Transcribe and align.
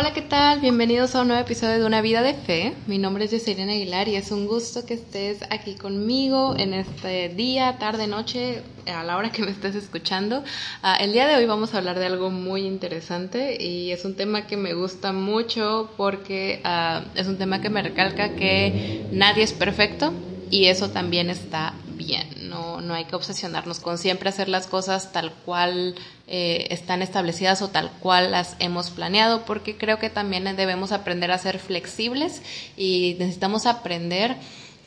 Hola, 0.00 0.14
¿qué 0.14 0.22
tal? 0.22 0.60
Bienvenidos 0.60 1.14
a 1.14 1.20
un 1.20 1.28
nuevo 1.28 1.42
episodio 1.42 1.78
de 1.78 1.84
Una 1.84 2.00
Vida 2.00 2.22
de 2.22 2.32
Fe. 2.32 2.72
Mi 2.86 2.96
nombre 2.96 3.26
es 3.26 3.32
Jocelyn 3.32 3.68
Aguilar 3.68 4.08
y 4.08 4.14
es 4.14 4.30
un 4.30 4.46
gusto 4.46 4.86
que 4.86 4.94
estés 4.94 5.42
aquí 5.50 5.74
conmigo 5.74 6.54
en 6.56 6.72
este 6.72 7.28
día, 7.28 7.76
tarde, 7.78 8.06
noche, 8.06 8.62
a 8.86 9.04
la 9.04 9.18
hora 9.18 9.30
que 9.30 9.42
me 9.42 9.50
estés 9.50 9.74
escuchando. 9.74 10.42
Ah, 10.82 10.96
el 10.96 11.12
día 11.12 11.26
de 11.26 11.36
hoy 11.36 11.44
vamos 11.44 11.74
a 11.74 11.78
hablar 11.78 11.98
de 11.98 12.06
algo 12.06 12.30
muy 12.30 12.62
interesante 12.62 13.62
y 13.62 13.92
es 13.92 14.06
un 14.06 14.16
tema 14.16 14.46
que 14.46 14.56
me 14.56 14.72
gusta 14.72 15.12
mucho 15.12 15.90
porque 15.98 16.62
ah, 16.64 17.04
es 17.14 17.26
un 17.26 17.36
tema 17.36 17.60
que 17.60 17.68
me 17.68 17.82
recalca 17.82 18.36
que 18.36 19.04
nadie 19.12 19.42
es 19.42 19.52
perfecto 19.52 20.14
y 20.50 20.64
eso 20.64 20.88
también 20.88 21.28
está 21.28 21.74
bien. 22.00 22.48
No, 22.48 22.80
no 22.80 22.94
hay 22.94 23.04
que 23.04 23.14
obsesionarnos 23.14 23.78
con 23.78 23.98
siempre 23.98 24.30
hacer 24.30 24.48
las 24.48 24.66
cosas 24.66 25.12
tal 25.12 25.32
cual 25.44 25.94
eh, 26.26 26.66
están 26.70 27.02
establecidas 27.02 27.60
o 27.60 27.68
tal 27.68 27.90
cual 28.00 28.30
las 28.30 28.56
hemos 28.58 28.90
planeado, 28.90 29.44
porque 29.44 29.76
creo 29.76 29.98
que 29.98 30.08
también 30.08 30.44
debemos 30.56 30.92
aprender 30.92 31.30
a 31.30 31.38
ser 31.38 31.58
flexibles 31.58 32.40
y 32.76 33.16
necesitamos 33.18 33.66
aprender 33.66 34.36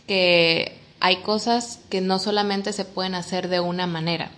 que 0.08 0.76
hay 0.99 1.17
cosas 1.17 1.80
que 1.91 2.02
no 2.02 2.17
solamente 2.17 2.73
se 2.73 2.84
pueden 2.84 3.14
hacer 3.14 3.48
de 3.48 3.59
una 3.59 3.86
manera, 3.86 4.31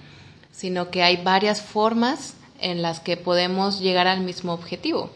sino 0.52 0.92
que 0.92 1.02
hay 1.02 1.18
varias 1.18 1.62
formas 1.62 2.34
en 2.60 2.82
las 2.82 3.00
que 3.00 3.16
podemos 3.16 3.80
llegar 3.80 4.08
al 4.08 4.20
mismo 4.20 4.52
objetivo. 4.52 5.12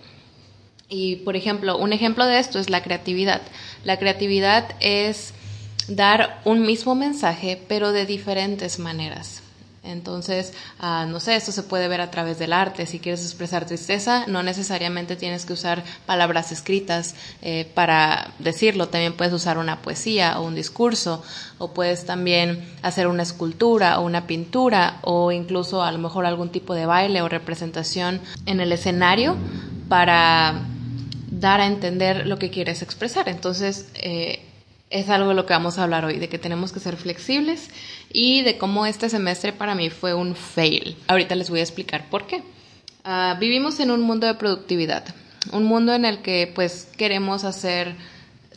Y, 0.88 1.17
por 1.17 1.35
ejemplo, 1.35 1.77
un 1.77 1.91
ejemplo 1.91 2.25
de 2.25 2.39
esto 2.39 2.57
es 2.57 2.69
la 2.69 2.81
creatividad. 2.81 3.41
La 3.83 3.97
creatividad 3.99 4.75
es 4.79 5.33
dar 5.89 6.41
un 6.45 6.65
mismo 6.65 6.95
mensaje, 6.95 7.61
pero 7.67 7.91
de 7.91 8.05
diferentes 8.05 8.79
maneras. 8.79 9.41
Entonces, 9.81 10.53
uh, 10.81 11.09
no 11.09 11.19
sé, 11.19 11.35
esto 11.35 11.51
se 11.51 11.63
puede 11.63 11.87
ver 11.87 12.01
a 12.01 12.11
través 12.11 12.37
del 12.37 12.53
arte. 12.53 12.85
Si 12.85 12.99
quieres 12.99 13.23
expresar 13.23 13.65
tristeza, 13.65 14.25
no 14.27 14.43
necesariamente 14.43 15.15
tienes 15.15 15.45
que 15.45 15.53
usar 15.53 15.83
palabras 16.05 16.51
escritas 16.51 17.15
eh, 17.41 17.69
para 17.73 18.33
decirlo. 18.39 18.89
También 18.89 19.13
puedes 19.13 19.33
usar 19.33 19.57
una 19.57 19.81
poesía 19.81 20.39
o 20.39 20.45
un 20.45 20.53
discurso, 20.53 21.23
o 21.57 21.73
puedes 21.73 22.05
también 22.05 22.67
hacer 22.81 23.07
una 23.07 23.23
escultura 23.23 23.99
o 23.99 24.05
una 24.05 24.27
pintura, 24.27 24.99
o 25.01 25.31
incluso 25.31 25.81
a 25.81 25.91
lo 25.91 25.97
mejor 25.97 26.25
algún 26.25 26.49
tipo 26.49 26.73
de 26.73 26.85
baile 26.85 27.21
o 27.21 27.29
representación 27.29 28.19
en 28.45 28.59
el 28.59 28.71
escenario 28.71 29.37
para 29.87 30.61
dar 31.31 31.61
a 31.61 31.67
entender 31.67 32.27
lo 32.27 32.37
que 32.37 32.49
quieres 32.49 32.81
expresar. 32.81 33.29
Entonces, 33.29 33.87
eh, 33.95 34.48
es 34.89 35.09
algo 35.09 35.29
de 35.29 35.35
lo 35.35 35.45
que 35.45 35.53
vamos 35.53 35.77
a 35.77 35.83
hablar 35.83 36.05
hoy, 36.05 36.17
de 36.17 36.29
que 36.29 36.39
tenemos 36.39 36.71
que 36.71 36.79
ser 36.79 36.97
flexibles 36.97 37.69
y 38.11 38.41
de 38.41 38.57
cómo 38.57 38.85
este 38.85 39.09
semestre 39.09 39.53
para 39.53 39.75
mí 39.75 39.89
fue 39.89 40.13
un 40.13 40.35
fail. 40.35 40.97
Ahorita 41.07 41.35
les 41.35 41.49
voy 41.49 41.59
a 41.59 41.63
explicar 41.63 42.09
por 42.09 42.25
qué. 42.25 42.43
Uh, 43.05 43.39
vivimos 43.39 43.79
en 43.79 43.91
un 43.91 44.01
mundo 44.01 44.27
de 44.27 44.33
productividad, 44.35 45.03
un 45.53 45.63
mundo 45.63 45.93
en 45.93 46.05
el 46.05 46.19
que 46.19 46.51
pues 46.53 46.87
queremos 46.97 47.43
hacer 47.43 47.95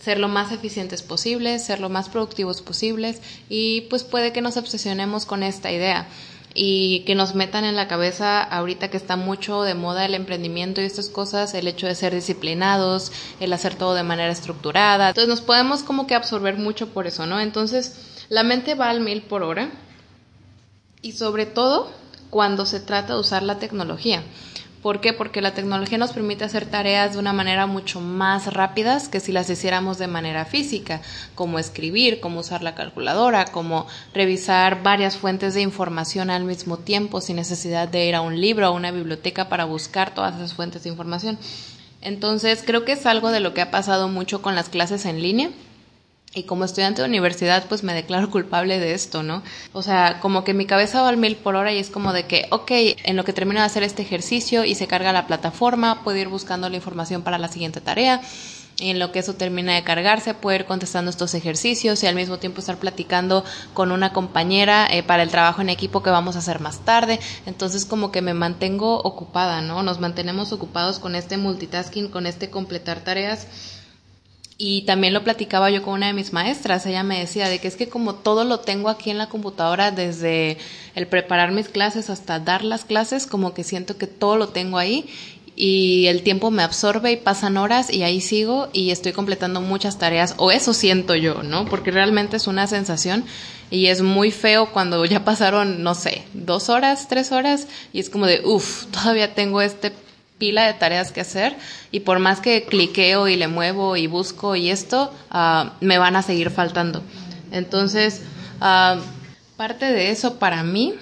ser 0.00 0.18
lo 0.18 0.26
más 0.26 0.50
eficientes 0.50 1.00
posibles, 1.00 1.64
ser 1.64 1.78
lo 1.78 1.88
más 1.88 2.08
productivos 2.08 2.60
posibles 2.60 3.20
y 3.48 3.82
pues 3.82 4.02
puede 4.02 4.32
que 4.32 4.40
nos 4.40 4.56
obsesionemos 4.56 5.26
con 5.26 5.44
esta 5.44 5.70
idea 5.70 6.08
y 6.54 7.00
que 7.00 7.14
nos 7.14 7.34
metan 7.34 7.64
en 7.64 7.76
la 7.76 7.88
cabeza 7.88 8.42
ahorita 8.42 8.88
que 8.88 8.96
está 8.96 9.16
mucho 9.16 9.62
de 9.62 9.74
moda 9.74 10.04
el 10.04 10.14
emprendimiento 10.14 10.80
y 10.80 10.84
estas 10.84 11.08
cosas, 11.08 11.54
el 11.54 11.68
hecho 11.68 11.86
de 11.86 11.94
ser 11.94 12.14
disciplinados, 12.14 13.12
el 13.40 13.52
hacer 13.52 13.74
todo 13.74 13.94
de 13.94 14.02
manera 14.02 14.32
estructurada. 14.32 15.08
Entonces 15.08 15.28
nos 15.28 15.40
podemos 15.40 15.82
como 15.82 16.06
que 16.06 16.14
absorber 16.14 16.58
mucho 16.58 16.88
por 16.88 17.06
eso, 17.06 17.26
¿no? 17.26 17.40
Entonces 17.40 18.24
la 18.28 18.42
mente 18.42 18.74
va 18.74 18.90
al 18.90 19.00
mil 19.00 19.22
por 19.22 19.42
hora 19.42 19.70
y 21.00 21.12
sobre 21.12 21.46
todo 21.46 21.90
cuando 22.30 22.64
se 22.64 22.80
trata 22.80 23.14
de 23.14 23.20
usar 23.20 23.42
la 23.42 23.58
tecnología. 23.58 24.22
¿Por 24.82 25.00
qué? 25.00 25.12
Porque 25.12 25.40
la 25.40 25.54
tecnología 25.54 25.96
nos 25.96 26.12
permite 26.12 26.42
hacer 26.42 26.66
tareas 26.66 27.12
de 27.12 27.20
una 27.20 27.32
manera 27.32 27.66
mucho 27.68 28.00
más 28.00 28.52
rápidas 28.52 29.08
que 29.08 29.20
si 29.20 29.30
las 29.30 29.48
hiciéramos 29.48 29.96
de 29.98 30.08
manera 30.08 30.44
física, 30.44 31.00
como 31.36 31.60
escribir, 31.60 32.18
como 32.18 32.40
usar 32.40 32.64
la 32.64 32.74
calculadora, 32.74 33.44
como 33.44 33.86
revisar 34.12 34.82
varias 34.82 35.16
fuentes 35.16 35.54
de 35.54 35.62
información 35.62 36.30
al 36.30 36.42
mismo 36.42 36.78
tiempo 36.78 37.20
sin 37.20 37.36
necesidad 37.36 37.86
de 37.86 38.06
ir 38.06 38.16
a 38.16 38.22
un 38.22 38.40
libro 38.40 38.66
o 38.66 38.72
a 38.72 38.76
una 38.76 38.90
biblioteca 38.90 39.48
para 39.48 39.66
buscar 39.66 40.14
todas 40.14 40.34
esas 40.34 40.54
fuentes 40.54 40.82
de 40.82 40.90
información. 40.90 41.38
Entonces, 42.00 42.64
creo 42.66 42.84
que 42.84 42.92
es 42.92 43.06
algo 43.06 43.30
de 43.30 43.38
lo 43.38 43.54
que 43.54 43.60
ha 43.60 43.70
pasado 43.70 44.08
mucho 44.08 44.42
con 44.42 44.56
las 44.56 44.68
clases 44.68 45.06
en 45.06 45.22
línea 45.22 45.50
y 46.34 46.44
como 46.44 46.64
estudiante 46.64 47.02
de 47.02 47.08
universidad, 47.08 47.66
pues 47.68 47.82
me 47.82 47.92
declaro 47.92 48.30
culpable 48.30 48.78
de 48.78 48.94
esto, 48.94 49.22
¿no? 49.22 49.42
O 49.72 49.82
sea, 49.82 50.18
como 50.20 50.44
que 50.44 50.54
mi 50.54 50.64
cabeza 50.64 51.02
va 51.02 51.08
al 51.08 51.18
mil 51.18 51.36
por 51.36 51.56
hora 51.56 51.72
y 51.72 51.78
es 51.78 51.90
como 51.90 52.12
de 52.12 52.24
que, 52.26 52.46
ok, 52.50 52.70
en 53.04 53.16
lo 53.16 53.24
que 53.24 53.34
termino 53.34 53.60
de 53.60 53.66
hacer 53.66 53.82
este 53.82 54.02
ejercicio 54.02 54.64
y 54.64 54.74
se 54.74 54.86
carga 54.86 55.12
la 55.12 55.26
plataforma, 55.26 56.02
puedo 56.02 56.16
ir 56.16 56.28
buscando 56.28 56.68
la 56.70 56.76
información 56.76 57.22
para 57.22 57.38
la 57.38 57.48
siguiente 57.48 57.80
tarea. 57.80 58.22
Y 58.78 58.88
en 58.88 58.98
lo 58.98 59.12
que 59.12 59.18
eso 59.18 59.34
termina 59.34 59.74
de 59.74 59.84
cargarse, 59.84 60.32
puedo 60.32 60.56
ir 60.56 60.64
contestando 60.64 61.10
estos 61.10 61.34
ejercicios 61.34 62.02
y 62.02 62.06
al 62.06 62.14
mismo 62.14 62.38
tiempo 62.38 62.60
estar 62.60 62.78
platicando 62.78 63.44
con 63.74 63.92
una 63.92 64.14
compañera 64.14 64.88
eh, 64.90 65.02
para 65.02 65.22
el 65.22 65.28
trabajo 65.28 65.60
en 65.60 65.68
equipo 65.68 66.02
que 66.02 66.08
vamos 66.08 66.36
a 66.36 66.38
hacer 66.38 66.58
más 66.58 66.80
tarde. 66.80 67.20
Entonces 67.44 67.84
como 67.84 68.10
que 68.10 68.22
me 68.22 68.32
mantengo 68.32 68.98
ocupada, 69.02 69.60
¿no? 69.60 69.82
Nos 69.82 70.00
mantenemos 70.00 70.52
ocupados 70.52 70.98
con 70.98 71.14
este 71.14 71.36
multitasking, 71.36 72.08
con 72.08 72.26
este 72.26 72.48
completar 72.48 73.00
tareas 73.00 73.46
y 74.64 74.82
también 74.82 75.12
lo 75.12 75.24
platicaba 75.24 75.70
yo 75.70 75.82
con 75.82 75.94
una 75.94 76.06
de 76.06 76.12
mis 76.12 76.32
maestras, 76.32 76.86
ella 76.86 77.02
me 77.02 77.18
decía 77.18 77.48
de 77.48 77.58
que 77.58 77.66
es 77.66 77.74
que 77.74 77.88
como 77.88 78.14
todo 78.14 78.44
lo 78.44 78.60
tengo 78.60 78.90
aquí 78.90 79.10
en 79.10 79.18
la 79.18 79.28
computadora, 79.28 79.90
desde 79.90 80.56
el 80.94 81.08
preparar 81.08 81.50
mis 81.50 81.68
clases 81.68 82.10
hasta 82.10 82.38
dar 82.38 82.62
las 82.62 82.84
clases, 82.84 83.26
como 83.26 83.54
que 83.54 83.64
siento 83.64 83.98
que 83.98 84.06
todo 84.06 84.36
lo 84.36 84.50
tengo 84.50 84.78
ahí 84.78 85.08
y 85.56 86.06
el 86.06 86.22
tiempo 86.22 86.52
me 86.52 86.62
absorbe 86.62 87.10
y 87.10 87.16
pasan 87.16 87.56
horas 87.56 87.92
y 87.92 88.04
ahí 88.04 88.20
sigo 88.20 88.68
y 88.72 88.92
estoy 88.92 89.10
completando 89.10 89.60
muchas 89.60 89.98
tareas, 89.98 90.36
o 90.36 90.52
eso 90.52 90.74
siento 90.74 91.16
yo, 91.16 91.42
¿no? 91.42 91.64
Porque 91.64 91.90
realmente 91.90 92.36
es 92.36 92.46
una 92.46 92.68
sensación 92.68 93.24
y 93.68 93.86
es 93.86 94.00
muy 94.00 94.30
feo 94.30 94.70
cuando 94.70 95.04
ya 95.04 95.24
pasaron, 95.24 95.82
no 95.82 95.96
sé, 95.96 96.22
dos 96.34 96.68
horas, 96.68 97.08
tres 97.08 97.32
horas 97.32 97.66
y 97.92 97.98
es 97.98 98.08
como 98.10 98.26
de, 98.26 98.42
uff, 98.44 98.86
todavía 98.92 99.34
tengo 99.34 99.60
este 99.60 99.90
pila 100.42 100.66
de 100.66 100.74
tareas 100.74 101.12
que 101.12 101.20
hacer 101.20 101.54
y 101.92 102.00
por 102.00 102.18
más 102.18 102.40
que 102.40 102.64
cliqueo 102.64 103.28
y 103.28 103.36
le 103.36 103.46
muevo 103.46 103.96
y 103.96 104.08
busco 104.08 104.56
y 104.56 104.70
esto, 104.70 105.14
uh, 105.32 105.70
me 105.80 105.98
van 105.98 106.16
a 106.16 106.22
seguir 106.22 106.50
faltando. 106.50 107.00
Entonces, 107.52 108.22
uh, 108.60 109.00
parte 109.56 109.92
de 109.92 110.10
eso 110.10 110.40
para 110.40 110.64
mí 110.64 110.94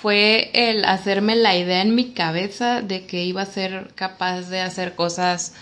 fue 0.00 0.52
el 0.54 0.84
hacerme 0.84 1.34
la 1.34 1.56
idea 1.56 1.82
en 1.82 1.96
mi 1.96 2.12
cabeza 2.12 2.80
de 2.80 3.06
que 3.06 3.24
iba 3.24 3.42
a 3.42 3.46
ser 3.46 3.90
capaz 3.96 4.42
de 4.42 4.60
hacer 4.60 4.94
cosas, 4.94 5.52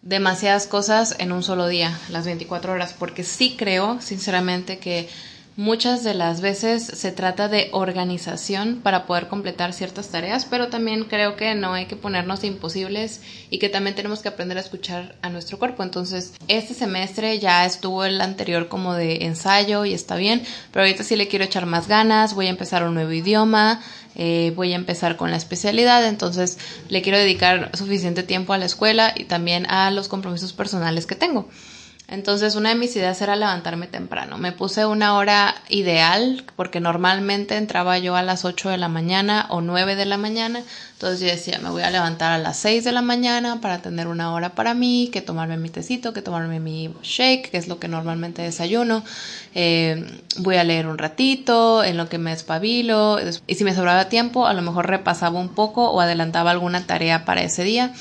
demasiadas 0.00 0.66
cosas 0.66 1.16
en 1.18 1.32
un 1.32 1.42
solo 1.42 1.68
día, 1.68 1.98
las 2.08 2.24
24 2.24 2.72
horas, 2.72 2.94
porque 2.98 3.22
sí 3.22 3.54
creo, 3.58 4.00
sinceramente, 4.00 4.78
que 4.78 5.10
Muchas 5.60 6.04
de 6.04 6.14
las 6.14 6.40
veces 6.40 6.82
se 6.82 7.12
trata 7.12 7.46
de 7.48 7.68
organización 7.72 8.80
para 8.82 9.04
poder 9.04 9.28
completar 9.28 9.74
ciertas 9.74 10.08
tareas, 10.08 10.46
pero 10.46 10.68
también 10.68 11.04
creo 11.04 11.36
que 11.36 11.54
no 11.54 11.74
hay 11.74 11.84
que 11.84 11.96
ponernos 11.96 12.44
imposibles 12.44 13.20
y 13.50 13.58
que 13.58 13.68
también 13.68 13.94
tenemos 13.94 14.20
que 14.20 14.28
aprender 14.28 14.56
a 14.56 14.62
escuchar 14.62 15.16
a 15.20 15.28
nuestro 15.28 15.58
cuerpo. 15.58 15.82
Entonces, 15.82 16.32
este 16.48 16.72
semestre 16.72 17.38
ya 17.40 17.66
estuvo 17.66 18.06
el 18.06 18.22
anterior 18.22 18.68
como 18.68 18.94
de 18.94 19.26
ensayo 19.26 19.84
y 19.84 19.92
está 19.92 20.16
bien, 20.16 20.42
pero 20.72 20.86
ahorita 20.86 21.04
sí 21.04 21.14
le 21.14 21.28
quiero 21.28 21.44
echar 21.44 21.66
más 21.66 21.88
ganas, 21.88 22.34
voy 22.34 22.46
a 22.46 22.50
empezar 22.50 22.82
un 22.82 22.94
nuevo 22.94 23.12
idioma, 23.12 23.82
eh, 24.14 24.54
voy 24.56 24.72
a 24.72 24.76
empezar 24.76 25.18
con 25.18 25.30
la 25.30 25.36
especialidad, 25.36 26.06
entonces 26.06 26.56
le 26.88 27.02
quiero 27.02 27.18
dedicar 27.18 27.70
suficiente 27.76 28.22
tiempo 28.22 28.54
a 28.54 28.58
la 28.58 28.64
escuela 28.64 29.12
y 29.14 29.24
también 29.24 29.66
a 29.66 29.90
los 29.90 30.08
compromisos 30.08 30.54
personales 30.54 31.04
que 31.04 31.16
tengo. 31.16 31.50
Entonces 32.10 32.56
una 32.56 32.70
de 32.70 32.74
mis 32.74 32.96
ideas 32.96 33.22
era 33.22 33.36
levantarme 33.36 33.86
temprano. 33.86 34.36
Me 34.36 34.50
puse 34.50 34.84
una 34.84 35.14
hora 35.14 35.54
ideal 35.68 36.44
porque 36.56 36.80
normalmente 36.80 37.56
entraba 37.56 37.98
yo 37.98 38.16
a 38.16 38.22
las 38.22 38.44
8 38.44 38.68
de 38.68 38.78
la 38.78 38.88
mañana 38.88 39.46
o 39.48 39.60
9 39.60 39.94
de 39.94 40.06
la 40.06 40.16
mañana. 40.16 40.60
Entonces 40.94 41.20
yo 41.20 41.26
decía, 41.28 41.60
me 41.62 41.70
voy 41.70 41.82
a 41.82 41.90
levantar 41.90 42.32
a 42.32 42.38
las 42.38 42.56
6 42.58 42.82
de 42.82 42.90
la 42.90 43.00
mañana 43.00 43.60
para 43.60 43.78
tener 43.80 44.08
una 44.08 44.34
hora 44.34 44.56
para 44.56 44.74
mí, 44.74 45.08
que 45.12 45.22
tomarme 45.22 45.56
mi 45.56 45.70
tecito, 45.70 46.12
que 46.12 46.20
tomarme 46.20 46.58
mi 46.58 46.92
shake, 47.00 47.48
que 47.48 47.58
es 47.58 47.68
lo 47.68 47.78
que 47.78 47.86
normalmente 47.86 48.42
desayuno. 48.42 49.04
Eh, 49.54 50.04
voy 50.38 50.56
a 50.56 50.64
leer 50.64 50.88
un 50.88 50.98
ratito, 50.98 51.84
en 51.84 51.96
lo 51.96 52.08
que 52.08 52.18
me 52.18 52.32
espabilo. 52.32 53.18
Y 53.46 53.54
si 53.54 53.62
me 53.62 53.72
sobraba 53.72 54.08
tiempo, 54.08 54.48
a 54.48 54.52
lo 54.52 54.62
mejor 54.62 54.88
repasaba 54.88 55.38
un 55.38 55.50
poco 55.50 55.88
o 55.88 56.00
adelantaba 56.00 56.50
alguna 56.50 56.88
tarea 56.88 57.24
para 57.24 57.44
ese 57.44 57.62
día 57.62 57.92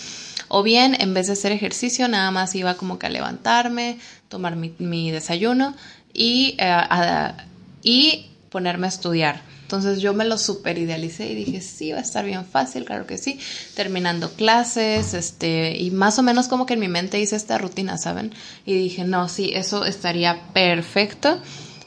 O 0.50 0.63
bien, 0.63 0.98
en 1.00 1.13
vez 1.13 1.28
de 1.28 1.34
hacer 1.34 1.51
ejercicio, 1.51 2.07
nada 2.07 2.31
más 2.31 2.54
iba 2.56 2.74
como 2.75 3.00
que 3.00 3.06
a 3.06 3.10
levantarme, 3.10 3.98
tomar 4.28 4.56
mi, 4.56 5.12
desayuno 5.12 5.75
y, 6.13 6.56
eh, 6.57 6.63
a- 6.66 7.36
y 7.84 8.25
ponerme 8.50 8.88
a 8.88 8.90
estudiar. 8.90 9.42
Entonces 9.62 10.01
yo 10.01 10.16
me 10.16 10.25
lo 10.25 10.40
super 10.40 10.80
idealicé 10.80 11.31
y 11.31 11.36
dije, 11.36 11.62
sí, 11.62 11.92
va 11.92 12.00
a 12.00 12.01
estar 12.01 12.25
bien 12.25 12.44
fácil, 12.44 12.86
claro 12.86 13.06
que 13.06 13.19
sí. 13.19 13.40
Terminando 13.75 14.31
clases, 14.31 15.13
este, 15.13 15.78
y 15.78 15.92
más 15.92 16.18
o 16.18 16.24
menos 16.24 16.48
como 16.48 16.66
que 16.66 16.74
en 16.74 16.80
mi 16.80 16.88
mente 16.88 17.19
hice 17.19 17.36
esta 17.36 17.60
rutina, 17.60 18.00
¿saben? 18.00 18.34
Y 18.66 18.74
dije, 18.74 19.04
no, 19.04 19.30
sí, 19.30 19.52
eso 19.54 19.86
estaría 19.86 20.42
perfecto 20.54 21.40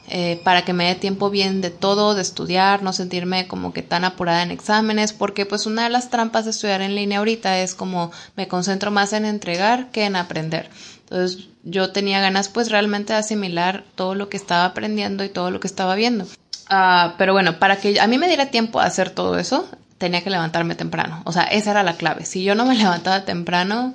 eh, 0.09 0.41
para 0.43 0.65
que 0.65 0.73
me 0.73 0.85
dé 0.85 0.95
tiempo 0.95 1.29
bien 1.29 1.61
de 1.61 1.69
todo, 1.69 2.13
de 2.13 2.21
estudiar, 2.21 2.83
no 2.83 2.93
sentirme 2.93 3.47
como 3.47 3.73
que 3.73 3.81
tan 3.81 4.03
apurada 4.03 4.43
en 4.43 4.51
exámenes, 4.51 5.13
porque 5.13 5.45
pues 5.45 5.65
una 5.65 5.83
de 5.83 5.89
las 5.89 6.09
trampas 6.09 6.45
de 6.45 6.51
estudiar 6.51 6.81
en 6.81 6.95
línea 6.95 7.19
ahorita 7.19 7.59
es 7.59 7.73
como 7.73 8.11
me 8.35 8.47
concentro 8.47 8.91
más 8.91 9.13
en 9.13 9.25
entregar 9.25 9.91
que 9.91 10.05
en 10.05 10.15
aprender. 10.15 10.69
Entonces 11.01 11.47
yo 11.63 11.91
tenía 11.91 12.19
ganas 12.19 12.49
pues 12.49 12.69
realmente 12.69 13.13
de 13.13 13.19
asimilar 13.19 13.85
todo 13.95 14.15
lo 14.15 14.29
que 14.29 14.37
estaba 14.37 14.65
aprendiendo 14.65 15.23
y 15.23 15.29
todo 15.29 15.51
lo 15.51 15.59
que 15.59 15.67
estaba 15.67 15.95
viendo. 15.95 16.27
Ah, 16.69 17.15
pero 17.17 17.33
bueno, 17.33 17.59
para 17.59 17.77
que 17.77 17.99
a 17.99 18.07
mí 18.07 18.17
me 18.17 18.27
diera 18.27 18.47
tiempo 18.47 18.79
a 18.79 18.85
hacer 18.85 19.09
todo 19.09 19.37
eso, 19.37 19.69
tenía 19.97 20.23
que 20.23 20.29
levantarme 20.29 20.75
temprano. 20.75 21.21
O 21.25 21.31
sea, 21.31 21.43
esa 21.43 21.71
era 21.71 21.83
la 21.83 21.95
clave. 21.95 22.25
Si 22.25 22.43
yo 22.43 22.55
no 22.55 22.65
me 22.65 22.75
levantaba 22.77 23.25
temprano, 23.25 23.93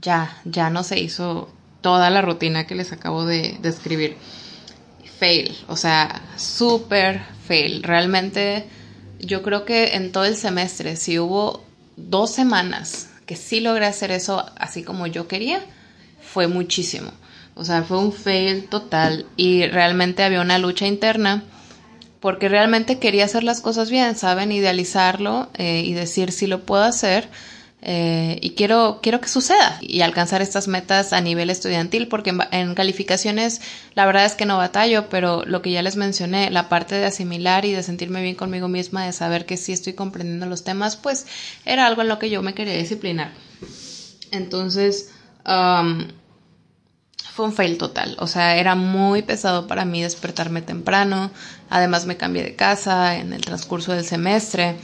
ya, 0.00 0.36
ya 0.44 0.70
no 0.70 0.84
se 0.84 1.00
hizo 1.00 1.48
toda 1.80 2.10
la 2.10 2.22
rutina 2.22 2.66
que 2.66 2.74
les 2.74 2.92
acabo 2.92 3.24
de 3.24 3.58
describir. 3.60 4.16
Fail, 5.22 5.56
o 5.68 5.76
sea, 5.76 6.20
súper 6.36 7.22
fail. 7.46 7.84
Realmente 7.84 8.64
yo 9.20 9.40
creo 9.44 9.64
que 9.64 9.94
en 9.94 10.10
todo 10.10 10.24
el 10.24 10.34
semestre, 10.34 10.96
si 10.96 11.20
hubo 11.20 11.62
dos 11.96 12.32
semanas 12.32 13.08
que 13.24 13.36
sí 13.36 13.60
logré 13.60 13.86
hacer 13.86 14.10
eso 14.10 14.44
así 14.58 14.82
como 14.82 15.06
yo 15.06 15.28
quería, 15.28 15.60
fue 16.20 16.48
muchísimo. 16.48 17.12
O 17.54 17.64
sea, 17.64 17.84
fue 17.84 17.98
un 17.98 18.12
fail 18.12 18.64
total 18.64 19.24
y 19.36 19.64
realmente 19.68 20.24
había 20.24 20.40
una 20.40 20.58
lucha 20.58 20.88
interna 20.88 21.44
porque 22.18 22.48
realmente 22.48 22.98
quería 22.98 23.26
hacer 23.26 23.44
las 23.44 23.60
cosas 23.60 23.92
bien, 23.92 24.16
¿saben? 24.16 24.50
Idealizarlo 24.50 25.50
eh, 25.54 25.84
y 25.86 25.92
decir 25.92 26.32
si 26.32 26.48
lo 26.48 26.62
puedo 26.62 26.82
hacer 26.82 27.28
eh, 27.84 28.38
y 28.40 28.50
quiero, 28.50 29.00
quiero 29.02 29.20
que 29.20 29.28
suceda 29.28 29.76
y 29.80 30.02
alcanzar 30.02 30.40
estas 30.40 30.68
metas 30.68 31.12
a 31.12 31.20
nivel 31.20 31.50
estudiantil, 31.50 32.06
porque 32.06 32.32
en, 32.52 32.74
calificaciones 32.76 33.60
la 33.94 34.06
verdad 34.06 34.24
es 34.24 34.34
que 34.34 34.46
no 34.46 34.56
batallo, 34.56 35.08
pero 35.08 35.42
lo 35.46 35.62
que 35.62 35.72
ya 35.72 35.82
les 35.82 35.96
mencioné, 35.96 36.48
la 36.50 36.68
parte 36.68 36.94
de 36.94 37.06
asimilar 37.06 37.64
y 37.64 37.72
de 37.72 37.82
sentirme 37.82 38.22
bien 38.22 38.36
conmigo 38.36 38.68
misma, 38.68 39.04
de 39.04 39.12
saber 39.12 39.46
que 39.46 39.56
sí 39.56 39.72
estoy 39.72 39.94
comprendiendo 39.94 40.46
los 40.46 40.62
temas, 40.62 40.96
pues 40.96 41.26
era 41.64 41.86
algo 41.86 42.02
en 42.02 42.08
lo 42.08 42.20
que 42.20 42.30
yo 42.30 42.40
me 42.40 42.54
quería 42.54 42.76
disciplinar. 42.76 43.32
Entonces, 44.30 45.10
um, 45.44 46.06
fue 47.34 47.46
un 47.46 47.52
fail 47.52 47.78
total. 47.78 48.14
O 48.20 48.28
sea, 48.28 48.56
era 48.56 48.76
muy 48.76 49.22
pesado 49.22 49.66
para 49.66 49.84
mí 49.84 50.02
despertarme 50.02 50.62
temprano. 50.62 51.32
Además 51.68 52.06
me 52.06 52.16
cambié 52.16 52.44
de 52.44 52.54
casa 52.54 53.16
en 53.16 53.32
el 53.32 53.44
transcurso 53.44 53.92
del 53.92 54.04
semestre 54.04 54.76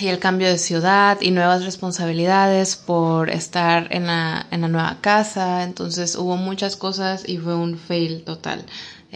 y 0.00 0.08
el 0.08 0.18
cambio 0.18 0.48
de 0.48 0.58
ciudad 0.58 1.18
y 1.20 1.30
nuevas 1.30 1.64
responsabilidades 1.64 2.76
por 2.76 3.30
estar 3.30 3.88
en 3.90 4.06
la, 4.06 4.46
en 4.50 4.62
la 4.62 4.68
nueva 4.68 4.98
casa. 5.00 5.62
Entonces 5.62 6.16
hubo 6.16 6.36
muchas 6.36 6.76
cosas 6.76 7.28
y 7.28 7.38
fue 7.38 7.54
un 7.54 7.78
fail 7.78 8.24
total. 8.24 8.64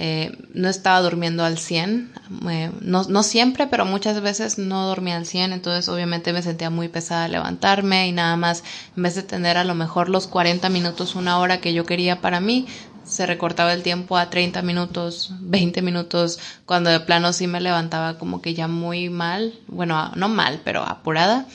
Eh, 0.01 0.31
no 0.55 0.69
estaba 0.69 1.01
durmiendo 1.01 1.43
al 1.43 1.59
100, 1.59 2.13
eh, 2.49 2.71
no, 2.83 3.03
no, 3.09 3.25
siempre, 3.25 3.67
pero 3.67 3.85
muchas 3.85 4.21
veces 4.21 4.57
no 4.57 4.87
dormía 4.87 5.17
al 5.17 5.27
100, 5.27 5.53
entonces 5.53 5.89
obviamente 5.89 6.33
me 6.33 6.41
sentía 6.41 6.71
muy 6.71 6.87
pesada 6.87 7.27
levantarme 7.27 8.07
y 8.07 8.13
nada 8.13 8.37
más, 8.37 8.63
en 8.97 9.03
vez 9.03 9.17
de 9.17 9.25
tener 9.25 9.57
a 9.57 9.65
lo 9.65 9.75
mejor 9.75 10.09
los 10.09 10.29
40 10.29 10.69
minutos, 10.69 11.17
una 11.17 11.41
hora 11.41 11.61
que 11.61 11.75
yo 11.75 11.85
quería 11.85 12.21
para 12.21 12.39
mí, 12.39 12.69
se 13.09 13.27
recortaba 13.27 13.73
el 13.73 13.83
tiempo 13.83 14.17
a 14.17 14.31
30 14.31 14.63
minutos, 14.63 15.33
20 15.41 15.83
minutos, 15.83 16.39
cuando 16.67 16.91
de 16.91 17.01
plano 17.01 17.33
sí 17.33 17.47
me 17.47 17.61
levantaba 17.61 18.19
como 18.19 18.43
que 18.43 18.55
ya 18.55 18.69
muy 18.69 19.09
mal, 19.09 19.59
bueno, 19.67 20.13
no 20.15 20.29
mal, 20.29 20.61
pero 20.63 20.83
apurada, 20.83 21.47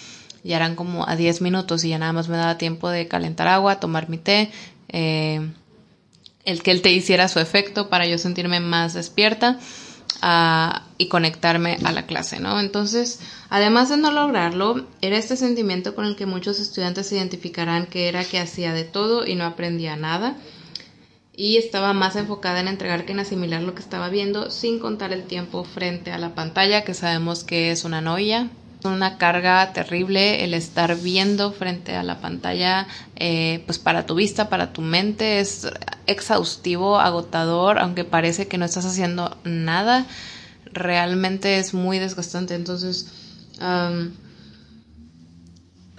ya 0.44 0.58
eran 0.58 0.76
como 0.76 1.08
a 1.08 1.16
10 1.16 1.42
minutos 1.42 1.84
y 1.84 1.90
ya 1.90 2.00
nada 2.00 2.12
más 2.12 2.28
me 2.28 2.38
daba 2.38 2.58
tiempo 2.58 2.90
de 2.90 3.08
calentar 3.08 3.48
agua, 3.48 3.80
tomar 3.80 4.10
mi 4.10 4.18
té, 4.18 4.52
eh, 4.90 5.48
el 6.44 6.64
que 6.64 6.72
el 6.72 6.82
té 6.82 6.92
hiciera 6.92 7.28
su 7.28 7.40
efecto 7.40 7.88
para 7.88 8.08
yo 8.08 8.18
sentirme 8.18 8.60
más 8.60 8.94
despierta 8.94 9.60
uh, 10.22 10.80
y 10.98 11.08
conectarme 11.08 11.78
a 11.86 11.92
la 11.94 12.06
clase, 12.06 12.40
¿no? 12.40 12.60
Entonces, 12.60 13.22
además 13.50 13.90
de 13.90 13.98
no 13.98 14.12
lograrlo, 14.12 14.86
era 15.02 15.18
este 15.18 15.38
sentimiento 15.38 15.96
con 15.96 16.06
el 16.06 16.18
que 16.18 16.26
muchos 16.26 16.60
estudiantes 16.60 17.08
se 17.08 17.16
identificarán 17.16 17.86
que 17.86 18.10
era 18.10 18.26
que 18.26 18.40
hacía 18.40 18.74
de 18.74 18.84
todo 18.84 19.26
y 19.26 19.36
no 19.36 19.46
aprendía 19.46 19.96
nada 19.96 20.36
y 21.36 21.58
estaba 21.58 21.94
más 21.94 22.16
enfocada 22.16 22.60
en 22.60 22.68
entregar 22.68 23.06
que 23.06 23.14
en 23.14 23.20
asimilar 23.20 23.62
lo 23.62 23.74
que 23.74 23.82
estaba 23.82 24.10
viendo 24.10 24.52
sin 24.52 24.80
contar 24.80 25.12
el 25.14 25.24
tiempo 25.24 25.64
frente 25.64 26.12
a 26.12 26.20
la 26.20 26.36
pantalla, 26.36 26.84
que 26.84 26.94
sabemos 26.94 27.44
que 27.44 27.72
es 27.72 27.86
una 27.86 28.02
noia, 28.02 28.50
una 28.84 29.18
carga 29.18 29.72
terrible 29.74 30.44
el 30.44 30.54
estar 30.54 30.96
viendo 30.98 31.52
frente 31.52 31.96
a 31.96 32.04
la 32.04 32.20
pantalla, 32.20 32.88
eh, 33.16 33.64
pues 33.66 33.80
para 33.80 34.06
tu 34.06 34.16
vista, 34.16 34.50
para 34.50 34.74
tu 34.74 34.82
mente, 34.82 35.40
es 35.40 35.68
exhaustivo, 36.06 37.00
agotador, 37.00 37.80
aunque 37.80 38.04
parece 38.04 38.48
que 38.48 38.58
no 38.58 38.66
estás 38.66 38.86
haciendo 38.86 39.38
nada, 39.44 40.06
realmente 40.66 41.58
es 41.58 41.74
muy 41.74 42.00
desgastante. 42.00 42.56
Entonces, 42.56 43.08
um, 43.62 44.12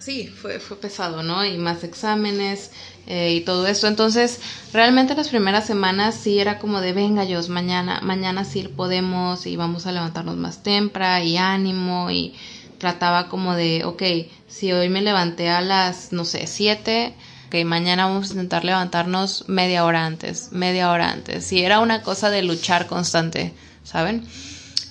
sí, 0.05 0.27
fue, 0.29 0.61
fue 0.61 0.77
pesado, 0.77 1.23
¿no? 1.23 1.45
Y 1.47 1.57
más 1.57 1.83
exámenes 1.83 2.71
eh, 3.07 3.33
y 3.35 3.41
todo 3.41 3.67
esto. 3.67 3.87
Entonces, 3.87 4.39
realmente 4.73 5.15
las 5.15 5.29
primeras 5.29 5.67
semanas 5.67 6.15
sí 6.15 6.39
era 6.39 6.59
como 6.59 6.81
de, 6.83 6.93
venga, 6.93 7.25
Dios, 7.25 7.49
mañana, 7.49 8.01
mañana 8.03 8.45
sí 8.45 8.69
podemos 8.69 9.47
y 9.47 9.57
vamos 9.57 9.87
a 9.87 9.93
levantarnos 9.93 10.37
más 10.37 10.63
temprano 10.63 11.25
y 11.25 11.39
ánimo 11.39 12.11
y 12.11 12.35
trataba 12.79 13.29
como 13.29 13.55
de, 13.55 13.85
ok, 13.85 14.03
si 14.47 14.73
hoy 14.73 14.91
me 14.91 15.01
levanté 15.01 15.49
a 15.49 15.63
las, 15.63 16.13
no 16.13 16.27
sé, 16.27 16.47
7, 16.47 17.15
ok, 17.49 17.65
mañana 17.65 18.07
vamos 18.07 18.29
a 18.29 18.33
intentar 18.35 18.63
levantarnos 18.63 19.49
media 19.49 19.87
hora 19.87 20.05
antes, 20.05 20.53
media 20.53 20.91
hora 20.91 21.11
antes. 21.11 21.51
Y 21.51 21.63
era 21.63 21.81
una 21.81 22.03
cosa 22.03 22.29
de 22.29 22.43
luchar 22.43 22.87
constante, 22.87 23.55
¿saben? 23.85 24.27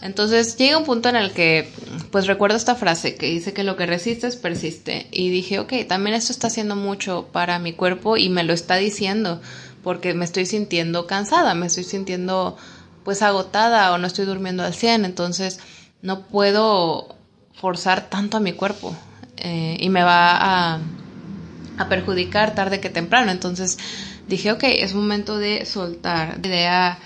Entonces 0.03 0.57
llega 0.57 0.77
un 0.77 0.83
punto 0.83 1.07
en 1.07 1.15
el 1.15 1.31
que, 1.31 1.71
pues 2.11 2.27
recuerdo 2.27 2.57
esta 2.57 2.75
frase 2.75 3.15
que 3.15 3.27
dice 3.27 3.53
que 3.53 3.63
lo 3.63 3.77
que 3.77 3.85
resistes 3.85 4.35
persiste. 4.35 5.07
Y 5.11 5.29
dije, 5.29 5.59
ok, 5.59 5.71
también 5.87 6.13
esto 6.13 6.33
está 6.33 6.47
haciendo 6.47 6.75
mucho 6.75 7.29
para 7.31 7.57
mi 7.57 7.71
cuerpo 7.71 8.17
y 8.17 8.27
me 8.27 8.43
lo 8.43 8.51
está 8.51 8.75
diciendo 8.75 9.41
porque 9.81 10.13
me 10.13 10.25
estoy 10.25 10.45
sintiendo 10.45 11.07
cansada, 11.07 11.53
me 11.53 11.67
estoy 11.67 11.85
sintiendo 11.85 12.57
pues 13.05 13.21
agotada 13.21 13.93
o 13.93 13.97
no 13.97 14.05
estoy 14.05 14.25
durmiendo 14.25 14.63
al 14.63 14.73
100. 14.73 15.05
Entonces 15.05 15.61
no 16.01 16.23
puedo 16.23 17.15
forzar 17.53 18.09
tanto 18.09 18.35
a 18.35 18.41
mi 18.41 18.51
cuerpo 18.51 18.93
eh, 19.37 19.77
y 19.79 19.87
me 19.87 20.03
va 20.03 20.73
a, 20.75 20.79
perjudicar 21.87 22.55
tarde 22.55 22.81
que 22.81 22.89
temprano. 22.89 23.31
Entonces 23.31 23.77
dije, 24.27 24.51
ok, 24.51 24.63
es 24.65 24.93
momento 24.93 25.37
de 25.37 25.65
soltar. 25.65 26.39
Idea, 26.43 26.99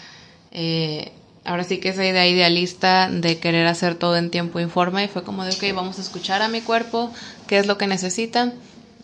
eh, 0.52 1.12
ahora 1.48 1.64
sí 1.64 1.80
que 1.80 1.90
esa 1.90 2.06
idea 2.06 2.28
idealista 2.28 3.10
de 3.10 3.40
querer 3.40 3.66
hacer 3.68 3.96
todo 3.96 4.18
en 4.18 4.30
tiempo 4.30 4.60
informe 4.60 5.06
y 5.06 5.08
fue 5.08 5.24
como 5.24 5.44
de, 5.44 5.52
ok, 5.52 5.76
vamos 5.76 5.98
a 5.98 6.02
escuchar 6.02 6.42
a 6.42 6.48
mi 6.48 6.62
cuerpo, 6.62 7.12
qué 7.48 7.58
es 7.58 7.66
lo 7.66 7.78
que 7.78 7.88
necesita. 7.88 8.54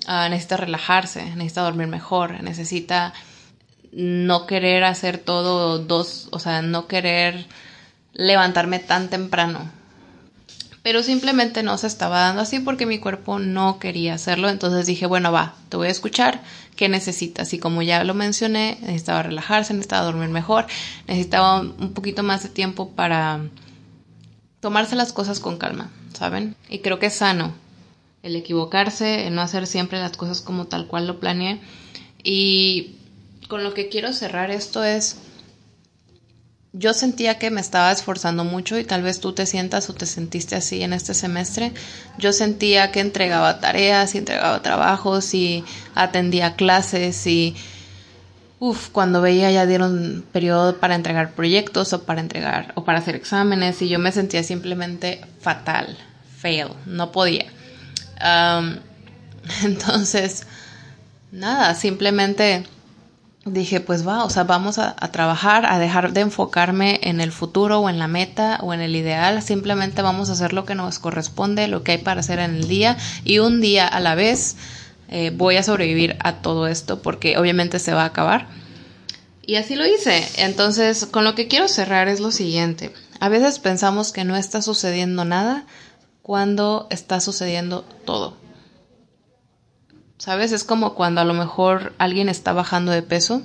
Uh, 0.05 0.29
necesita 0.29 0.57
relajarse, 0.57 1.23
necesita 1.35 1.62
dormir 1.62 1.88
mejor, 1.88 2.43
necesita 2.43 3.13
no 3.93 4.45
querer 4.45 4.83
hacer 4.83 5.17
todo 5.17 5.79
dos, 5.79 6.27
o 6.31 6.39
sea, 6.39 6.62
no 6.62 6.88
querer 6.88 7.45
levantarme 8.12 8.79
tan 8.79 9.09
temprano 9.09 9.71
pero 10.83 11.01
simplemente 11.01 11.63
no 11.63 11.77
se 11.77 11.87
estaba 11.87 12.19
dando 12.19 12.41
así 12.41 12.59
porque 12.59 12.85
mi 12.85 12.99
cuerpo 12.99 13.39
no 13.39 13.79
quería 13.79 14.13
hacerlo. 14.15 14.49
Entonces 14.49 14.85
dije, 14.85 15.05
bueno, 15.05 15.31
va, 15.31 15.55
te 15.69 15.77
voy 15.77 15.87
a 15.87 15.91
escuchar, 15.91 16.41
¿qué 16.75 16.89
necesitas? 16.89 17.53
Y 17.53 17.59
como 17.59 17.81
ya 17.81 18.03
lo 18.03 18.13
mencioné, 18.13 18.77
necesitaba 18.81 19.23
relajarse, 19.23 19.73
necesitaba 19.73 20.05
dormir 20.05 20.29
mejor, 20.29 20.67
necesitaba 21.07 21.61
un 21.61 21.93
poquito 21.93 22.21
más 22.21 22.43
de 22.43 22.49
tiempo 22.49 22.89
para 22.91 23.39
tomarse 24.59 24.95
las 24.95 25.13
cosas 25.13 25.39
con 25.39 25.57
calma, 25.57 25.89
¿saben? 26.13 26.55
Y 26.69 26.79
creo 26.79 26.99
que 26.99 27.07
es 27.07 27.15
sano 27.15 27.53
el 28.21 28.35
equivocarse, 28.37 29.27
el 29.27 29.35
no 29.35 29.41
hacer 29.41 29.67
siempre 29.67 29.99
las 29.99 30.17
cosas 30.17 30.41
como 30.41 30.65
tal 30.65 30.87
cual 30.87 31.07
lo 31.07 31.19
planeé. 31.19 31.59
Y 32.23 32.95
con 33.49 33.63
lo 33.63 33.73
que 33.73 33.89
quiero 33.89 34.13
cerrar 34.13 34.49
esto 34.49 34.83
es 34.83 35.17
yo 36.74 36.96
sentía 36.96 37.38
que 37.38 37.51
me 37.51 37.62
estaba 37.62 37.92
esforzando 37.92 38.44
mucho 38.44 38.80
y 38.80 38.84
tal 38.84 39.03
vez 39.03 39.20
tú 39.20 39.34
te 39.34 39.46
sientas 39.46 39.89
o 39.92 39.94
te 39.94 40.08
sentiste 40.08 40.56
así 40.56 40.82
en 40.82 40.94
este 40.94 41.13
semestre. 41.13 41.72
Yo 42.18 42.34
sentía 42.34 42.92
que 42.92 43.00
entregaba 43.00 43.60
tareas 43.60 44.15
y 44.15 44.18
entregaba 44.18 44.62
trabajos 44.63 45.36
y 45.36 45.63
atendía 45.94 46.56
clases 46.56 47.27
y 47.27 47.56
uff, 48.58 48.89
cuando 48.89 49.22
veía 49.22 49.51
ya 49.51 49.68
dieron 49.68 50.25
periodo 50.32 50.77
para 50.80 50.96
entregar 50.96 51.34
proyectos 51.34 51.94
o 51.94 52.06
para 52.06 52.22
entregar 52.22 52.74
o 52.75 52.84
para 52.84 52.98
hacer 52.98 53.15
exámenes 53.15 53.80
y 53.84 53.89
yo 53.89 54.00
me 54.00 54.12
sentía 54.12 54.42
simplemente 54.42 55.22
fatal, 55.42 55.96
fail, 56.39 56.70
no 56.88 57.12
podía. 57.12 57.46
Entonces, 59.63 60.48
nada, 61.32 61.75
simplemente 61.75 62.65
dije, 63.45 63.81
pues 63.81 64.07
va, 64.07 64.23
o 64.23 64.29
sea, 64.29 64.43
vamos 64.43 64.77
a, 64.77 64.95
trabajar, 65.12 65.65
a 65.65 65.79
dejar 65.79 66.13
de 66.13 66.21
enfocarme 66.21 67.00
en 67.03 67.19
el 67.19 67.31
futuro 67.31 67.79
o 67.79 67.89
en 67.89 68.00
la 68.00 68.07
meta 68.07 68.57
o 68.62 68.73
en 68.73 68.81
el 68.81 68.95
ideal, 68.95 69.41
simplemente 69.41 70.01
vamos 70.01 70.29
a 70.29 70.33
hacer 70.33 70.53
lo 70.53 70.65
que 70.65 70.75
nos 70.75 71.00
corresponde, 71.00 71.67
lo 71.67 71.83
que 71.83 71.93
hay 71.93 71.97
para 71.97 72.21
hacer 72.21 72.39
en 72.39 72.55
el 72.55 72.67
día 72.67 72.97
y 73.23 73.39
un 73.39 73.59
día 73.59 73.88
a 73.88 74.00
la 74.00 74.15
vez 74.15 74.55
eh, 75.09 75.31
voy 75.35 75.57
a 75.57 75.63
sobrevivir 75.63 76.15
a 76.23 76.41
todo 76.41 76.67
esto 76.67 77.01
porque 77.01 77.38
obviamente 77.38 77.79
se 77.79 77.93
va 77.93 78.03
a 78.03 78.07
acabar. 78.07 78.47
Y 79.45 79.55
así 79.55 79.75
lo 79.75 79.85
hice. 79.85 80.25
Entonces, 80.38 81.05
con 81.05 81.25
lo 81.25 81.35
que 81.35 81.50
quiero 81.50 81.67
cerrar 81.67 82.07
es 82.07 82.21
lo 82.21 82.31
siguiente. 82.31 82.93
A 83.19 83.27
veces 83.27 83.59
pensamos 83.59 84.13
que 84.13 84.23
no 84.23 84.38
está 84.38 84.62
sucediendo 84.62 85.25
nada 85.25 85.65
cuando 86.21 86.88
está 86.89 87.19
sucediendo 87.19 87.83
todo. 88.05 88.38
¿Sabes? 90.24 90.53
Es 90.53 90.63
como 90.63 90.94
cuando 90.96 91.20
a 91.20 91.25
lo 91.25 91.34
mejor 91.34 91.94
alguien 91.98 92.30
está 92.30 92.53
bajando 92.53 92.94
de 92.94 93.01
peso 93.01 93.42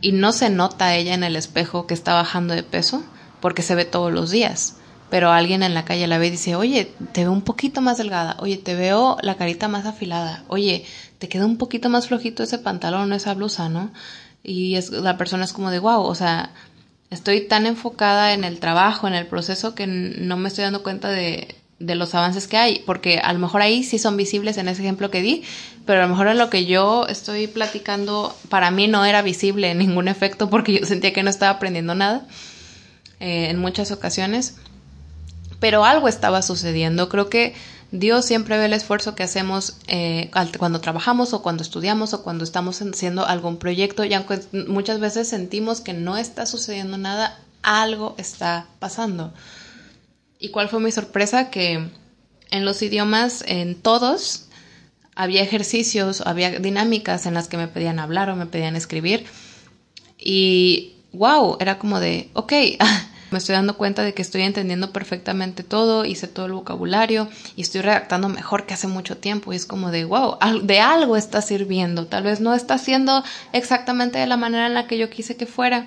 y 0.00 0.12
no 0.12 0.30
se 0.30 0.48
nota 0.48 0.94
ella 0.94 1.12
en 1.14 1.24
el 1.24 1.34
espejo 1.34 1.88
que 1.88 1.94
está 1.94 2.14
bajando 2.14 2.54
de 2.54 2.62
peso 2.62 3.02
porque 3.40 3.62
se 3.62 3.74
ve 3.74 3.84
todos 3.84 4.12
los 4.12 4.30
días. 4.30 4.76
Pero 5.10 5.32
alguien 5.32 5.64
en 5.64 5.74
la 5.74 5.84
calle 5.84 6.06
la 6.06 6.18
ve 6.18 6.28
y 6.28 6.30
dice, 6.30 6.54
oye, 6.54 6.94
te 7.10 7.22
veo 7.22 7.32
un 7.32 7.42
poquito 7.42 7.80
más 7.80 7.98
delgada, 7.98 8.36
oye, 8.38 8.58
te 8.58 8.76
veo 8.76 9.16
la 9.22 9.34
carita 9.34 9.66
más 9.66 9.86
afilada, 9.86 10.44
oye, 10.46 10.86
te 11.18 11.28
queda 11.28 11.46
un 11.46 11.58
poquito 11.58 11.88
más 11.88 12.06
flojito 12.06 12.44
ese 12.44 12.58
pantalón, 12.58 13.12
esa 13.12 13.34
blusa, 13.34 13.68
¿no? 13.68 13.90
Y 14.44 14.76
es, 14.76 14.90
la 14.90 15.16
persona 15.16 15.44
es 15.44 15.52
como 15.52 15.72
de, 15.72 15.80
wow, 15.80 16.02
o 16.02 16.14
sea, 16.14 16.52
estoy 17.10 17.48
tan 17.48 17.66
enfocada 17.66 18.34
en 18.34 18.44
el 18.44 18.60
trabajo, 18.60 19.08
en 19.08 19.14
el 19.14 19.26
proceso, 19.26 19.74
que 19.74 19.88
no 19.88 20.36
me 20.36 20.46
estoy 20.46 20.62
dando 20.62 20.84
cuenta 20.84 21.08
de, 21.08 21.56
de 21.82 21.96
los 21.96 22.14
avances 22.14 22.46
que 22.46 22.56
hay, 22.56 22.82
porque 22.86 23.18
a 23.18 23.32
lo 23.32 23.40
mejor 23.40 23.60
ahí 23.60 23.82
sí 23.82 23.98
son 23.98 24.16
visibles 24.16 24.56
en 24.56 24.68
ese 24.68 24.82
ejemplo 24.82 25.10
que 25.10 25.20
di, 25.20 25.42
pero 25.84 26.00
a 26.00 26.02
lo 26.04 26.08
mejor 26.08 26.28
en 26.28 26.38
lo 26.38 26.48
que 26.48 26.64
yo 26.64 27.06
estoy 27.08 27.48
platicando 27.48 28.34
para 28.48 28.70
mí 28.70 28.86
no 28.86 29.04
era 29.04 29.20
visible 29.20 29.74
ningún 29.74 30.06
efecto 30.06 30.48
porque 30.48 30.78
yo 30.78 30.86
sentía 30.86 31.12
que 31.12 31.24
no 31.24 31.30
estaba 31.30 31.56
aprendiendo 31.56 31.94
nada 31.94 32.26
eh, 33.18 33.48
en 33.50 33.58
muchas 33.58 33.90
ocasiones, 33.90 34.56
pero 35.58 35.84
algo 35.84 36.06
estaba 36.06 36.42
sucediendo. 36.42 37.08
Creo 37.08 37.28
que 37.28 37.54
Dios 37.90 38.24
siempre 38.24 38.56
ve 38.58 38.66
el 38.66 38.72
esfuerzo 38.72 39.16
que 39.16 39.24
hacemos 39.24 39.76
eh, 39.88 40.30
cuando 40.58 40.80
trabajamos 40.80 41.34
o 41.34 41.42
cuando 41.42 41.64
estudiamos 41.64 42.14
o 42.14 42.22
cuando 42.22 42.44
estamos 42.44 42.80
haciendo 42.80 43.26
algún 43.26 43.58
proyecto 43.58 44.04
y 44.04 44.14
aunque 44.14 44.40
muchas 44.68 45.00
veces 45.00 45.28
sentimos 45.28 45.80
que 45.80 45.94
no 45.94 46.16
está 46.16 46.46
sucediendo 46.46 46.96
nada, 46.96 47.38
algo 47.62 48.14
está 48.18 48.66
pasando. 48.78 49.34
¿Y 50.42 50.48
cuál 50.48 50.68
fue 50.68 50.80
mi 50.80 50.90
sorpresa? 50.90 51.50
Que 51.50 51.88
en 52.50 52.64
los 52.64 52.82
idiomas, 52.82 53.44
en 53.46 53.76
todos, 53.76 54.48
había 55.14 55.40
ejercicios, 55.40 56.20
había 56.20 56.58
dinámicas 56.58 57.26
en 57.26 57.34
las 57.34 57.46
que 57.46 57.56
me 57.56 57.68
pedían 57.68 58.00
hablar 58.00 58.28
o 58.28 58.34
me 58.34 58.46
pedían 58.46 58.74
escribir. 58.74 59.24
Y 60.18 60.96
wow, 61.12 61.58
era 61.60 61.78
como 61.78 62.00
de, 62.00 62.28
ok, 62.32 62.52
me 63.30 63.38
estoy 63.38 63.54
dando 63.54 63.76
cuenta 63.76 64.02
de 64.02 64.14
que 64.14 64.22
estoy 64.22 64.42
entendiendo 64.42 64.92
perfectamente 64.92 65.62
todo, 65.62 66.04
hice 66.04 66.26
todo 66.26 66.46
el 66.46 66.54
vocabulario 66.54 67.28
y 67.54 67.62
estoy 67.62 67.82
redactando 67.82 68.28
mejor 68.28 68.66
que 68.66 68.74
hace 68.74 68.88
mucho 68.88 69.18
tiempo. 69.18 69.52
Y 69.52 69.56
es 69.56 69.64
como 69.64 69.92
de, 69.92 70.06
wow, 70.06 70.38
de 70.64 70.80
algo 70.80 71.16
está 71.16 71.40
sirviendo. 71.40 72.08
Tal 72.08 72.24
vez 72.24 72.40
no 72.40 72.52
está 72.52 72.78
siendo 72.78 73.22
exactamente 73.52 74.18
de 74.18 74.26
la 74.26 74.36
manera 74.36 74.66
en 74.66 74.74
la 74.74 74.88
que 74.88 74.98
yo 74.98 75.08
quise 75.08 75.36
que 75.36 75.46
fuera, 75.46 75.86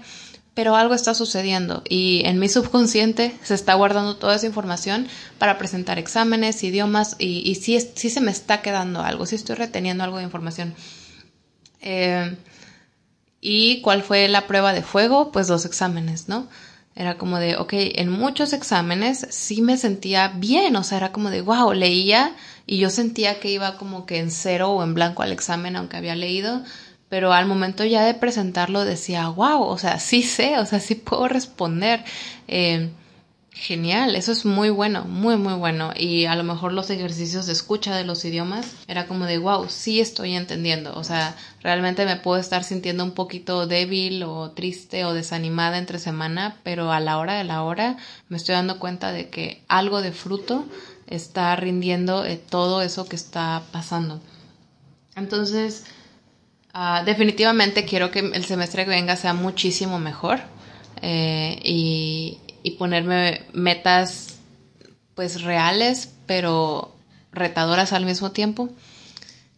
pero 0.56 0.76
algo 0.76 0.96
está 0.96 1.14
sucediendo 1.14 1.84
y 1.88 2.22
en 2.26 2.40
mi 2.40 2.50
subconsciente 2.50 3.38
se 3.44 3.54
está 3.54 3.76
guardando 3.76 4.16
toda 4.16 4.36
esa 4.36 4.48
información 4.48 5.08
para 5.38 5.58
presentar 5.58 6.00
exámenes, 6.00 6.64
idiomas 6.64 7.18
y, 7.20 7.48
y 7.48 7.56
sí, 7.56 7.78
sí, 7.94 8.10
se 8.10 8.22
me 8.22 8.32
está 8.32 8.62
quedando 8.62 9.02
algo, 9.02 9.26
sí 9.26 9.36
estoy 9.36 9.58
reteniendo 9.58 10.04
algo 10.04 10.18
de 10.18 10.24
información. 10.24 10.74
Eh, 11.82 12.36
¿Y 13.42 13.82
cuál 13.82 14.02
fue 14.02 14.28
la 14.28 14.48
prueba 14.48 14.74
de 14.74 14.82
fuego? 14.82 15.32
Pues 15.32 15.48
dos 15.48 15.66
exámenes, 15.66 16.30
¿no? 16.30 16.48
Era 16.96 17.18
como 17.18 17.38
de, 17.38 17.58
ok, 17.58 17.74
en 17.74 18.10
muchos 18.10 18.54
exámenes 18.54 19.28
sí 19.30 19.62
me 19.62 19.78
sentía 19.78 20.30
bien, 20.30 20.78
o 20.78 20.84
sea, 20.84 20.98
era 20.98 21.12
como 21.12 21.30
de, 21.30 21.42
wow, 21.42 21.74
leía 21.74 22.34
y 22.66 22.78
yo 22.78 22.90
sentía 22.90 23.42
que 23.42 23.52
iba 23.52 23.78
como 23.78 24.06
que 24.06 24.20
en 24.20 24.32
cero 24.32 24.72
o 24.72 24.84
en 24.84 24.94
blanco 24.94 25.22
al 25.22 25.34
examen 25.34 25.76
aunque 25.76 25.98
había 25.98 26.16
leído, 26.16 26.64
pero 27.16 27.32
al 27.32 27.46
momento 27.46 27.86
ya 27.86 28.04
de 28.04 28.14
presentarlo 28.14 28.84
decía, 28.84 29.30
wow, 29.30 29.62
o 29.62 29.78
sea, 29.78 30.00
sí 30.00 30.22
sé, 30.22 30.60
o 30.60 30.66
sea, 30.66 30.82
sí 30.82 30.96
puedo 30.96 31.30
responder. 31.30 32.04
Eh, 32.50 32.90
genial, 33.54 34.18
eso 34.18 34.34
es 34.34 34.44
muy 34.44 34.70
bueno, 34.70 35.06
muy, 35.06 35.38
muy 35.38 35.54
bueno. 35.54 35.94
Y 35.96 36.26
a 36.26 36.36
lo 36.36 36.44
mejor 36.44 36.74
los 36.74 36.90
ejercicios 36.90 37.46
de 37.46 37.54
escucha 37.54 37.96
de 37.96 38.04
los 38.04 38.26
idiomas 38.26 38.76
era 38.90 39.08
como 39.08 39.28
de, 39.28 39.38
wow, 39.38 39.70
sí 39.70 40.02
estoy 40.02 40.36
entendiendo. 40.36 40.94
O 40.98 41.06
sea, 41.06 41.38
realmente 41.62 42.04
me 42.04 42.18
puedo 42.18 42.38
estar 42.38 42.66
sintiendo 42.66 43.06
un 43.06 43.12
poquito 43.12 43.66
débil 43.66 44.22
o 44.24 44.52
triste 44.52 45.06
o 45.06 45.14
desanimada 45.14 45.78
entre 45.78 46.00
semana, 46.00 46.58
pero 46.64 46.92
a 46.92 47.00
la 47.00 47.18
hora 47.18 47.38
de 47.38 47.46
la 47.46 47.64
hora 47.64 47.96
me 48.28 48.36
estoy 48.36 48.56
dando 48.56 48.78
cuenta 48.78 49.14
de 49.14 49.30
que 49.30 49.64
algo 49.70 50.02
de 50.02 50.12
fruto 50.12 50.66
está 51.08 51.56
rindiendo 51.56 52.26
eh, 52.26 52.36
todo 52.36 52.82
eso 52.82 53.08
que 53.08 53.16
está 53.16 53.64
pasando. 53.72 54.20
Entonces, 55.16 55.86
Ah, 56.78 57.04
definitivamente 57.06 57.86
quiero 57.86 58.12
que 58.12 58.20
el 58.20 58.44
semestre 58.44 58.84
que 58.84 58.90
venga 58.90 59.16
sea 59.16 59.34
muchísimo 59.34 59.98
mejor 59.98 60.42
eh, 61.02 61.58
y, 61.64 62.38
ponerme 62.78 63.44
metas 63.54 64.40
pues 65.14 65.42
reales 65.44 66.14
pero 66.26 66.94
retadoras 67.32 67.94
al 67.94 68.06
mismo 68.06 68.32
tiempo 68.32 68.68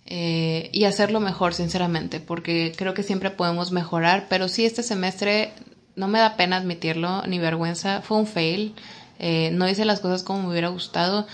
eh, 0.05 0.69
y 0.71 0.83
hacerlo 0.83 1.19
mejor 1.19 1.55
sinceramente 1.55 2.19
porque 2.19 2.71
creo 2.77 2.93
que 2.93 3.01
siempre 3.01 3.31
podemos 3.31 3.71
mejorar 3.71 4.27
pero 4.29 4.47
sí 4.47 4.67
este 4.67 4.83
semestre 4.83 5.53
no 5.95 6.07
me 6.07 6.19
da 6.19 6.35
pena 6.35 6.57
admitirlo 6.57 7.25
ni 7.25 7.39
vergüenza 7.39 8.03
fue 8.03 8.17
un 8.17 8.27
fail 8.27 8.75
eh, 9.17 9.49
no 9.53 9.67
hice 9.67 9.85
las 9.85 10.01
cosas 10.01 10.21
como 10.21 10.43
me 10.43 10.49
hubiera 10.49 10.67
gustado 10.67 11.25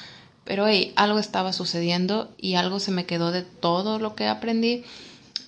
pero 0.45 0.65
hey, 0.65 0.93
algo 0.95 1.19
estaba 1.19 1.51
sucediendo 1.51 2.33
y 2.37 2.55
algo 2.55 2.79
se 2.79 2.91
me 2.91 3.05
quedó 3.05 3.31
de 3.31 3.41
todo 3.41 3.99
lo 3.99 4.15
que 4.15 4.27
aprendí 4.27 4.85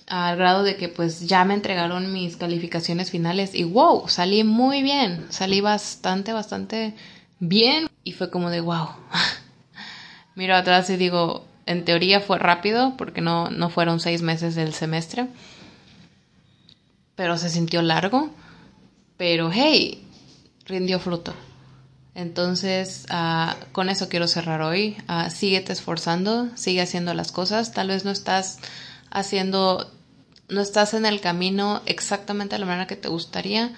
al 0.06 0.36
grado 0.36 0.62
de 0.62 0.76
que 0.76 0.88
pues 0.88 1.26
ya 1.26 1.44
me 1.44 1.54
entregaron 1.54 2.12
mis 2.12 2.36
calificaciones 2.36 3.10
finales 3.10 3.54
y 3.54 3.64
wow, 3.64 4.08
salí 4.08 4.44
muy 4.44 4.82
bien, 4.82 5.26
salí 5.30 5.60
bastante, 5.60 6.32
bastante 6.32 6.94
bien 7.40 7.88
y 8.04 8.12
fue 8.12 8.30
como 8.30 8.50
de 8.50 8.60
wow. 8.60 8.88
Miro 10.36 10.54
atrás 10.54 10.90
y 10.90 10.96
digo, 10.96 11.44
en 11.66 11.84
teoría 11.84 12.20
fue 12.20 12.38
rápido 12.38 12.94
porque 12.96 13.20
no, 13.20 13.50
no 13.50 13.70
fueron 13.70 14.00
seis 14.00 14.22
meses 14.22 14.54
del 14.54 14.74
semestre, 14.74 15.26
pero 17.16 17.36
se 17.38 17.48
sintió 17.48 17.82
largo, 17.82 18.30
pero 19.16 19.50
hey, 19.52 20.06
rindió 20.66 21.00
fruto. 21.00 21.34
Entonces, 22.14 23.06
uh, 23.10 23.52
con 23.72 23.90
eso 23.90 24.08
quiero 24.08 24.26
cerrar 24.26 24.62
hoy. 24.62 24.96
Uh, 25.08 25.30
síguete 25.30 25.72
esforzando, 25.72 26.48
sigue 26.56 26.80
haciendo 26.80 27.12
las 27.12 27.30
cosas. 27.30 27.72
Tal 27.72 27.88
vez 27.88 28.06
no 28.06 28.10
estás 28.10 28.58
haciendo 29.10 29.90
no 30.48 30.60
estás 30.60 30.94
en 30.94 31.06
el 31.06 31.20
camino 31.20 31.82
exactamente 31.86 32.54
de 32.54 32.60
la 32.60 32.66
manera 32.66 32.86
que 32.86 32.96
te 32.96 33.08
gustaría, 33.08 33.72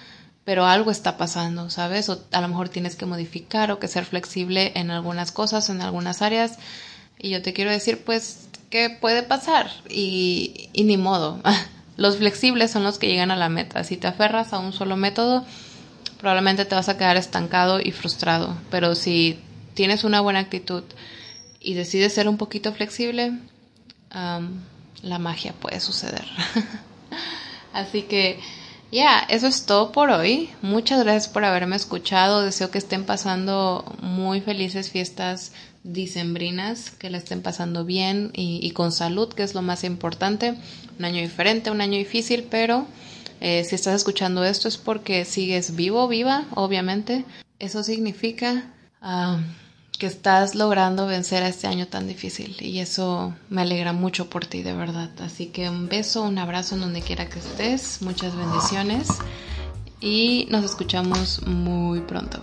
pero 0.45 0.65
algo 0.65 0.91
está 0.91 1.17
pasando, 1.17 1.69
¿sabes? 1.69 2.09
O 2.09 2.23
a 2.31 2.41
lo 2.41 2.47
mejor 2.47 2.69
tienes 2.69 2.95
que 2.95 3.05
modificar 3.05 3.71
o 3.71 3.79
que 3.79 3.87
ser 3.87 4.05
flexible 4.05 4.71
en 4.75 4.91
algunas 4.91 5.31
cosas, 5.31 5.69
en 5.69 5.81
algunas 5.81 6.21
áreas. 6.21 6.57
Y 7.17 7.29
yo 7.29 7.41
te 7.41 7.53
quiero 7.53 7.71
decir, 7.71 8.03
pues, 8.03 8.47
que 8.69 8.89
puede 8.89 9.23
pasar 9.23 9.69
y, 9.89 10.69
y 10.73 10.83
ni 10.83 10.97
modo. 10.97 11.41
Los 11.97 12.17
flexibles 12.17 12.71
son 12.71 12.85
los 12.85 12.97
que 12.97 13.07
llegan 13.07 13.29
a 13.29 13.35
la 13.35 13.49
meta. 13.49 13.83
Si 13.83 13.97
te 13.97 14.07
aferras 14.07 14.53
a 14.53 14.59
un 14.59 14.71
solo 14.71 14.95
método, 14.95 15.45
probablemente 16.17 16.63
te 16.63 16.73
vas 16.73 16.87
a 16.87 16.97
quedar 16.97 17.17
estancado 17.17 17.81
y 17.81 17.91
frustrado. 17.91 18.57
Pero 18.71 18.95
si 18.95 19.37
tienes 19.73 20.05
una 20.05 20.21
buena 20.21 20.39
actitud 20.39 20.83
y 21.59 21.73
decides 21.73 22.13
ser 22.13 22.29
un 22.29 22.37
poquito 22.37 22.71
flexible, 22.71 23.33
la 25.01 25.19
magia 25.19 25.53
puede 25.53 25.79
suceder. 25.79 26.25
Así 27.73 28.03
que, 28.03 28.39
ya, 28.91 29.19
eso 29.29 29.47
es 29.47 29.65
todo 29.65 29.91
por 29.91 30.09
hoy. 30.09 30.49
Muchas 30.61 31.03
gracias 31.03 31.27
por 31.27 31.45
haberme 31.45 31.75
escuchado. 31.75 32.41
Deseo 32.41 32.71
que 32.71 32.77
estén 32.77 33.05
pasando 33.05 33.85
muy 34.01 34.41
felices 34.41 34.89
fiestas 34.89 35.51
dicembrinas, 35.83 36.91
que 36.91 37.09
la 37.09 37.17
estén 37.17 37.41
pasando 37.41 37.85
bien 37.85 38.31
y, 38.33 38.69
con 38.71 38.91
salud, 38.91 39.31
que 39.33 39.43
es 39.43 39.53
lo 39.53 39.61
más 39.61 39.83
importante. 39.83 40.55
Un 40.97 41.05
año 41.05 41.21
diferente, 41.21 41.71
un 41.71 41.81
año 41.81 41.97
difícil, 41.97 42.47
pero 42.49 42.85
eh, 43.39 43.63
si 43.63 43.75
estás 43.75 43.95
escuchando 43.95 44.43
esto 44.43 44.67
es 44.67 44.77
porque 44.77 45.23
sigues 45.25 45.75
vivo, 45.75 46.07
viva, 46.07 46.45
obviamente. 46.55 47.25
Eso 47.59 47.83
significa... 47.83 48.73
Ah, 49.01 49.39
que 49.99 50.07
estás 50.07 50.55
logrando 50.55 51.05
vencer 51.05 51.43
a 51.43 51.49
este 51.49 51.67
año 51.67 51.87
tan 51.87 52.07
difícil 52.07 52.55
y 52.61 52.79
eso 52.79 53.35
me 53.49 53.61
alegra 53.61 53.91
mucho 53.91 54.29
por 54.29 54.45
ti, 54.45 54.63
de 54.63 54.73
verdad. 54.73 55.11
Así 55.19 55.47
que 55.47 55.69
un 55.69 55.89
beso, 55.89 56.23
un 56.23 56.37
abrazo 56.37 56.75
en 56.75 56.81
donde 56.81 57.01
quiera 57.01 57.29
que 57.29 57.39
estés, 57.39 58.01
muchas 58.01 58.35
bendiciones 58.35 59.09
y 59.99 60.47
nos 60.49 60.63
escuchamos 60.63 61.45
muy 61.45 61.99
pronto. 61.99 62.41